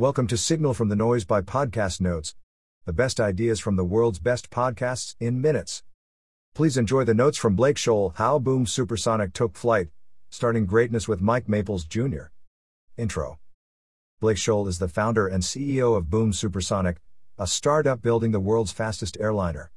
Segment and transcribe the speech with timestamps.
[0.00, 2.34] Welcome to Signal from the Noise by Podcast Notes,
[2.86, 5.82] the best ideas from the world's best podcasts in minutes.
[6.54, 9.88] Please enjoy the notes from Blake Scholl How Boom Supersonic Took Flight,
[10.30, 12.28] starting greatness with Mike Maples Jr.
[12.96, 13.40] Intro
[14.20, 16.96] Blake Scholl is the founder and CEO of Boom Supersonic,
[17.36, 19.70] a startup building the world's fastest airliner.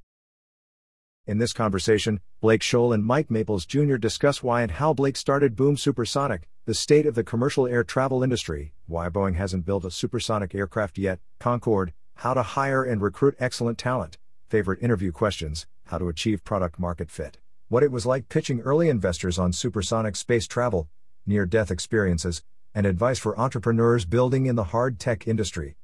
[1.26, 3.96] In this conversation, Blake Scholl and Mike Maples Jr.
[3.96, 8.24] discuss why and how Blake started Boom Supersonic, the state of the commercial air travel
[8.24, 13.38] industry, why Boeing hasn't built a supersonic aircraft yet, Concorde, how to hire and recruit
[13.40, 14.18] excellent talent,
[14.50, 17.38] favorite interview questions, how to achieve product market fit,
[17.70, 20.90] what it was like pitching early investors on supersonic space travel,
[21.26, 22.44] near death experiences,
[22.76, 25.78] and advice for entrepreneurs building in the hard tech industry.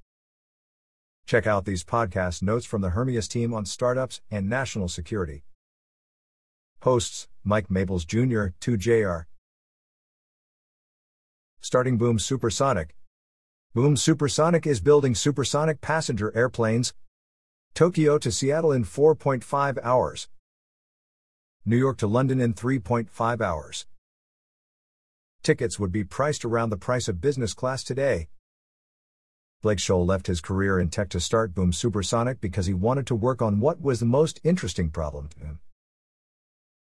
[1.29, 5.43] Check out these podcast notes from the Hermeus team on startups and national security.
[6.81, 9.25] Hosts Mike Maples Jr., 2JR.
[11.61, 12.95] Starting Boom Supersonic.
[13.75, 16.95] Boom Supersonic is building supersonic passenger airplanes.
[17.75, 20.29] Tokyo to Seattle in 4.5 hours.
[21.63, 23.85] New York to London in 3.5 hours.
[25.43, 28.29] Tickets would be priced around the price of business class today.
[29.61, 33.15] Blake Scholl left his career in tech to start Boom Supersonic because he wanted to
[33.15, 35.59] work on what was the most interesting problem to him.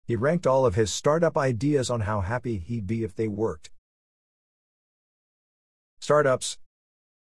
[0.06, 3.72] He ranked all of his startup ideas on how happy he'd be if they worked.
[6.00, 6.60] Startups.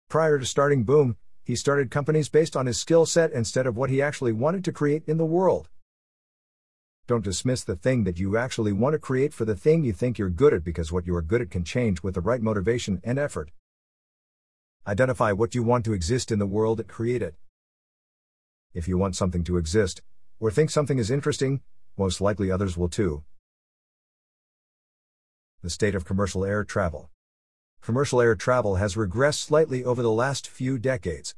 [0.09, 3.89] Prior to starting Boom, he started companies based on his skill set instead of what
[3.89, 5.69] he actually wanted to create in the world.
[7.07, 10.17] Don't dismiss the thing that you actually want to create for the thing you think
[10.17, 12.99] you're good at because what you are good at can change with the right motivation
[13.05, 13.51] and effort.
[14.87, 17.35] Identify what you want to exist in the world create it.
[18.73, 20.01] If you want something to exist,
[20.39, 21.59] or think something is interesting,
[21.97, 23.25] most likely others will too.
[25.61, 27.09] The state of commercial air travel
[27.81, 31.35] commercial air travel has regressed slightly over the last few decades.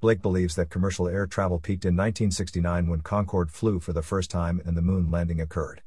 [0.00, 4.30] Blake believes that commercial air travel peaked in 1969 when Concorde flew for the first
[4.30, 5.82] time and the moon landing occurred.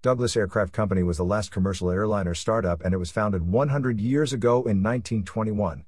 [0.00, 4.32] Douglas Aircraft Company was the last commercial airliner startup and it was founded 100 years
[4.32, 5.86] ago in 1921.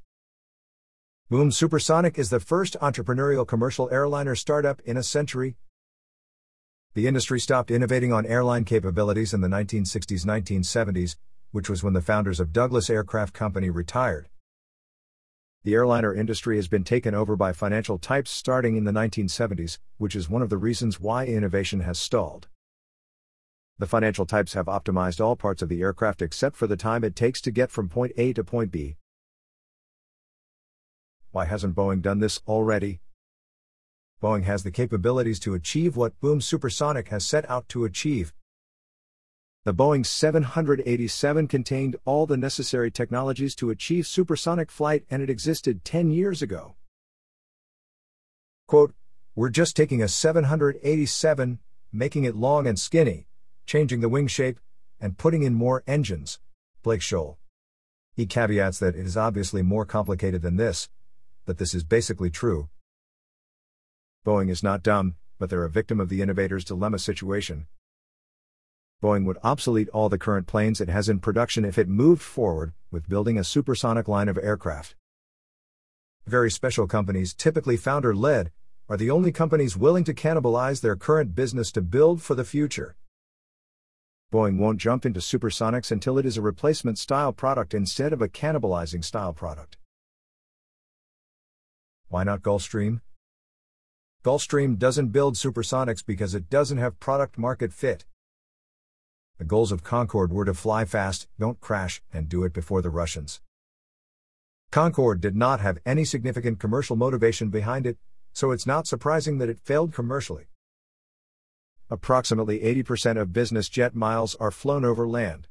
[1.28, 5.54] Boom Supersonic is the first entrepreneurial commercial airliner startup in a century.
[6.94, 11.14] The industry stopped innovating on airline capabilities in the 1960s 1970s,
[11.52, 14.28] which was when the founders of Douglas Aircraft Company retired.
[15.62, 20.16] The airliner industry has been taken over by financial types starting in the 1970s, which
[20.16, 22.48] is one of the reasons why innovation has stalled.
[23.80, 27.16] The financial types have optimized all parts of the aircraft except for the time it
[27.16, 28.96] takes to get from point A to point B.
[31.30, 33.00] Why hasn't Boeing done this already?
[34.22, 38.34] Boeing has the capabilities to achieve what Boom Supersonic has set out to achieve,
[39.64, 45.84] the Boeing 787 contained all the necessary technologies to achieve supersonic flight and it existed
[45.84, 46.76] 10 years ago.
[48.66, 48.94] Quote,
[49.34, 51.60] We're just taking a 787,
[51.92, 53.26] making it long and skinny,
[53.66, 54.58] changing the wing shape,
[55.00, 56.40] and putting in more engines.
[56.82, 57.36] Blake Scholl.
[58.14, 60.88] He caveats that it is obviously more complicated than this,
[61.46, 62.68] but this is basically true.
[64.26, 67.66] Boeing is not dumb, but they're a victim of the innovator's dilemma situation.
[69.02, 72.74] Boeing would obsolete all the current planes it has in production if it moved forward
[72.90, 74.94] with building a supersonic line of aircraft.
[76.26, 78.50] Very special companies, typically founder led,
[78.90, 82.94] are the only companies willing to cannibalize their current business to build for the future.
[84.32, 88.28] Boeing won't jump into supersonics until it is a replacement style product instead of a
[88.28, 89.76] cannibalizing style product.
[92.08, 93.00] Why not Gulfstream?
[94.22, 98.04] Gulfstream doesn't build supersonics because it doesn't have product market fit.
[99.38, 102.90] The goals of Concorde were to fly fast, don't crash, and do it before the
[102.90, 103.40] Russians.
[104.70, 107.96] Concorde did not have any significant commercial motivation behind it,
[108.32, 110.46] so it's not surprising that it failed commercially.
[111.92, 115.48] Approximately 80% of business jet miles are flown over land.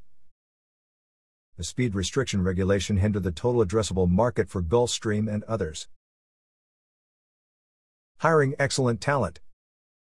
[1.57, 5.89] The speed restriction regulation hindered the total addressable market for Gulfstream and others.
[8.19, 9.41] Hiring excellent talent.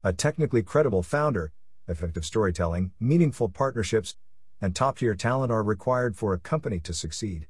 [0.02, 1.52] A technically credible founder,
[1.90, 4.16] effective storytelling, meaningful partnerships,
[4.62, 7.48] and top tier talent are required for a company to succeed.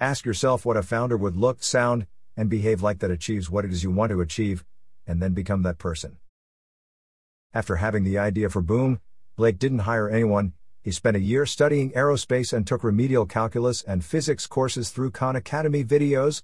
[0.00, 2.06] Ask yourself what a founder would look, sound,
[2.38, 4.64] and behave like that achieves what it is you want to achieve,
[5.06, 6.16] and then become that person.
[7.54, 9.00] After having the idea for Boom,
[9.36, 14.04] Blake didn't hire anyone, he spent a year studying aerospace and took remedial calculus and
[14.04, 16.42] physics courses through Khan Academy videos.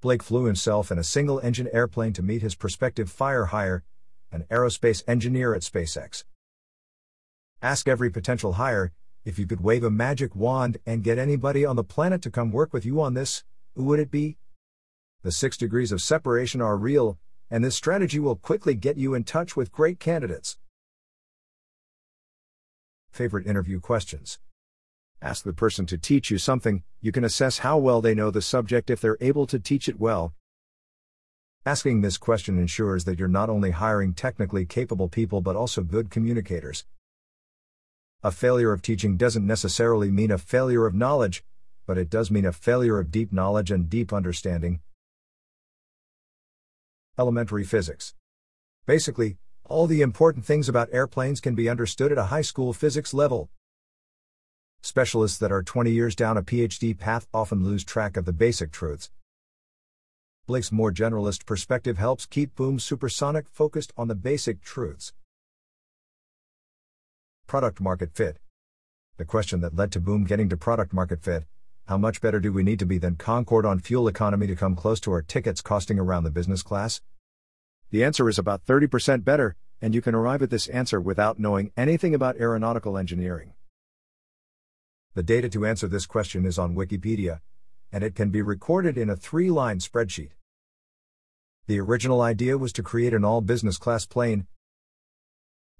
[0.00, 3.82] Blake flew himself in a single engine airplane to meet his prospective fire hire,
[4.30, 6.22] an aerospace engineer at SpaceX.
[7.60, 8.92] Ask every potential hire
[9.24, 12.52] If you could wave a magic wand and get anybody on the planet to come
[12.52, 13.42] work with you on this,
[13.74, 14.36] who would it be?
[15.22, 17.18] The six degrees of separation are real,
[17.50, 20.58] and this strategy will quickly get you in touch with great candidates.
[23.10, 24.38] Favorite interview questions
[25.22, 28.42] Ask the person to teach you something, you can assess how well they know the
[28.42, 30.34] subject if they're able to teach it well.
[31.64, 36.10] Asking this question ensures that you're not only hiring technically capable people but also good
[36.10, 36.84] communicators.
[38.22, 41.42] A failure of teaching doesn't necessarily mean a failure of knowledge,
[41.86, 44.80] but it does mean a failure of deep knowledge and deep understanding.
[47.16, 48.12] Elementary physics.
[48.86, 53.14] Basically, all the important things about airplanes can be understood at a high school physics
[53.14, 53.50] level.
[54.82, 58.72] Specialists that are 20 years down a PhD path often lose track of the basic
[58.72, 59.12] truths.
[60.48, 65.12] Blake's more generalist perspective helps keep Boom Supersonic focused on the basic truths.
[67.46, 68.38] Product market fit.
[69.18, 71.44] The question that led to Boom getting to product market fit
[71.86, 74.74] how much better do we need to be than Concorde on fuel economy to come
[74.74, 77.02] close to our tickets costing around the business class?
[77.90, 81.72] The answer is about 30% better, and you can arrive at this answer without knowing
[81.76, 83.52] anything about aeronautical engineering.
[85.12, 87.40] The data to answer this question is on Wikipedia,
[87.92, 90.30] and it can be recorded in a three line spreadsheet.
[91.66, 94.46] The original idea was to create an all business class plane.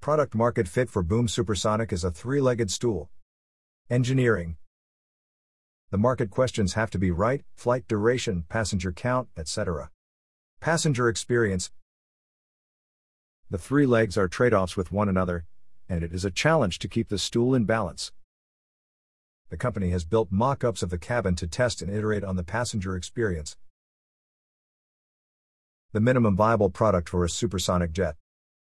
[0.03, 3.09] Product market fit for Boom Supersonic is a three legged stool.
[3.89, 4.57] Engineering.
[5.95, 9.93] The market questions have to be right flight duration, passenger count, etc.
[10.59, 11.71] Passenger experience.
[13.49, 15.45] The three legs are trade offs with one another,
[15.89, 18.11] and it is a challenge to keep the stool in balance
[19.55, 22.43] the company has built mock ups of the cabin to test and iterate on the
[22.43, 23.57] passenger experience.
[25.93, 28.17] The minimum viable product for a supersonic jet.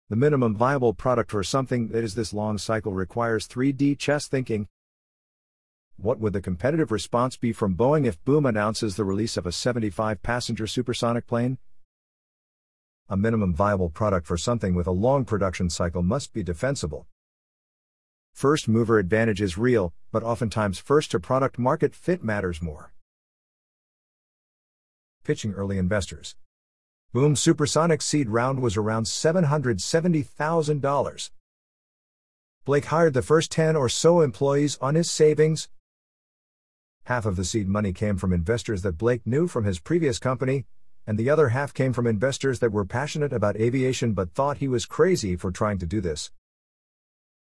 [0.09, 4.69] The minimum viable product for something that is this long cycle requires 3D chess thinking.
[6.01, 9.53] What would the competitive response be from Boeing if Boom announces the release of a
[9.53, 11.59] 75 passenger supersonic plane?
[13.09, 17.09] A minimum viable product for something with a long production cycle must be defensible.
[18.33, 22.93] First mover advantage is real, but oftentimes first to product market fit matters more.
[25.25, 26.37] Pitching early investors.
[27.13, 31.31] Boom Supersonic seed round was around $770,000.
[32.65, 35.69] Blake hired the first 10 or so employees on his savings.
[37.09, 40.67] Half of the seed money came from investors that Blake knew from his previous company,
[41.07, 44.69] and the other half came from investors that were passionate about aviation but thought he
[44.69, 46.31] was crazy for trying to do this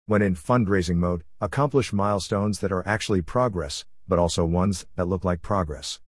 [0.07, 5.23] when in fundraising mode, accomplish milestones that are actually progress, but also ones that look
[5.23, 6.01] like progress.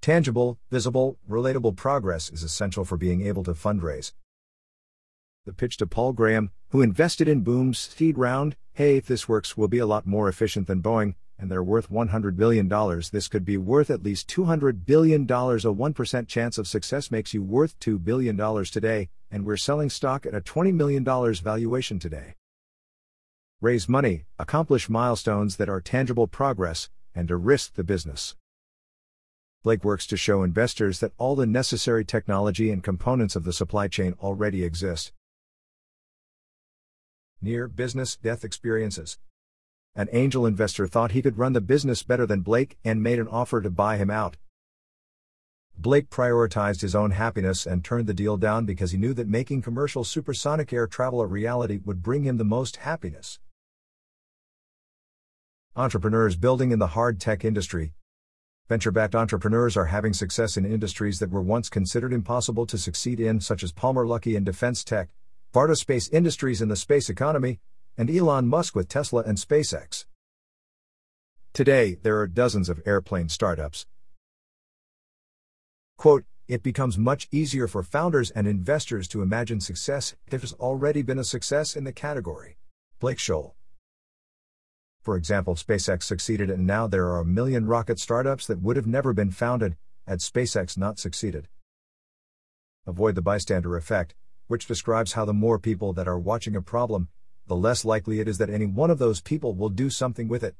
[0.00, 4.12] Tangible, visible, relatable progress is essential for being able to fundraise.
[5.44, 9.56] The pitch to Paul Graham, who invested in Boom's seed round hey, if this works,
[9.56, 12.68] we'll be a lot more efficient than Boeing, and they're worth $100 billion.
[13.12, 15.22] This could be worth at least $200 billion.
[15.22, 20.26] A 1% chance of success makes you worth $2 billion today, and we're selling stock
[20.26, 22.34] at a $20 million valuation today
[23.62, 28.36] raise money, accomplish milestones that are tangible progress, and to risk the business.
[29.62, 33.88] Blake works to show investors that all the necessary technology and components of the supply
[33.88, 35.10] chain already exist.
[37.40, 39.18] Near business death experiences.
[39.98, 43.28] An angel investor thought he could run the business better than Blake and made an
[43.28, 44.36] offer to buy him out.
[45.78, 49.62] Blake prioritized his own happiness and turned the deal down because he knew that making
[49.62, 53.38] commercial supersonic air travel a reality would bring him the most happiness.
[55.74, 57.94] Entrepreneurs building in the hard tech industry.
[58.68, 63.18] Venture backed entrepreneurs are having success in industries that were once considered impossible to succeed
[63.18, 65.08] in, such as Palmer Luckey in defense tech,
[65.54, 67.60] Varda Space Industries in the space economy,
[67.96, 70.04] and Elon Musk with Tesla and SpaceX.
[71.52, 73.86] Today, there are dozens of airplane startups.
[75.96, 81.02] Quote, it becomes much easier for founders and investors to imagine success if there's already
[81.02, 82.58] been a success in the category.
[83.00, 83.54] Blake Scholl.
[85.00, 88.86] For example, SpaceX succeeded and now there are a million rocket startups that would have
[88.86, 89.76] never been founded
[90.06, 91.48] had SpaceX not succeeded.
[92.86, 94.14] Avoid the bystander effect,
[94.46, 97.08] which describes how the more people that are watching a problem,
[97.46, 100.42] the less likely it is that any one of those people will do something with
[100.42, 100.56] it.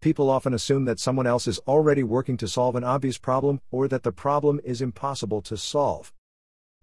[0.00, 3.86] People often assume that someone else is already working to solve an obvious problem or
[3.88, 6.12] that the problem is impossible to solve.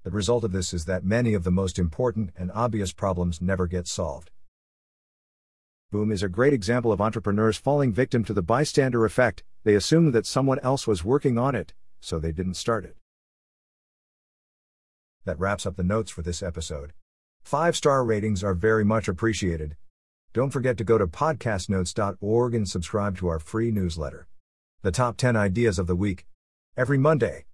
[0.03, 3.65] The result of this is that many of the most important and obvious problems never
[3.65, 4.29] get solved.
[5.91, 10.13] Boom is a great example of entrepreneurs falling victim to the bystander effect, they assumed
[10.13, 12.95] that someone else was working on it, so they didn't start it.
[15.25, 16.93] That wraps up the notes for this episode.
[17.47, 19.77] Five star ratings are very much appreciated.
[20.33, 24.27] Don't forget to go to podcastnotes.org and subscribe to our free newsletter.
[24.81, 26.25] The top 10 ideas of the week.
[26.75, 27.45] Every Monday.